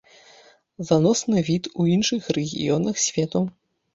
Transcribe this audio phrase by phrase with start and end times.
[0.89, 3.45] Заносны від у іншых рэгіёнах свету.